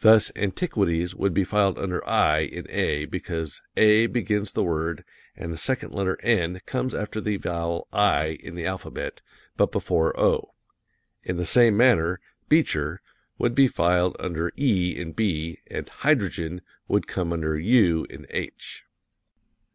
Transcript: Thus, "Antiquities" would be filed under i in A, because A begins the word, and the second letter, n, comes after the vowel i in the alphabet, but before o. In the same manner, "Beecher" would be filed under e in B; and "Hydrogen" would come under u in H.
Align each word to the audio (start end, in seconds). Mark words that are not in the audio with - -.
Thus, 0.00 0.32
"Antiquities" 0.34 1.14
would 1.14 1.34
be 1.34 1.44
filed 1.44 1.78
under 1.78 2.02
i 2.08 2.38
in 2.38 2.64
A, 2.70 3.04
because 3.04 3.60
A 3.76 4.06
begins 4.06 4.52
the 4.52 4.62
word, 4.62 5.04
and 5.36 5.52
the 5.52 5.58
second 5.58 5.92
letter, 5.92 6.16
n, 6.22 6.62
comes 6.64 6.94
after 6.94 7.20
the 7.20 7.36
vowel 7.36 7.86
i 7.92 8.38
in 8.42 8.54
the 8.54 8.64
alphabet, 8.64 9.20
but 9.58 9.70
before 9.72 10.18
o. 10.18 10.54
In 11.22 11.36
the 11.36 11.44
same 11.44 11.76
manner, 11.76 12.18
"Beecher" 12.48 13.02
would 13.36 13.54
be 13.54 13.68
filed 13.68 14.16
under 14.18 14.52
e 14.56 14.96
in 14.98 15.12
B; 15.12 15.58
and 15.66 15.86
"Hydrogen" 15.86 16.62
would 16.88 17.06
come 17.06 17.30
under 17.30 17.58
u 17.58 18.06
in 18.08 18.26
H. 18.30 18.84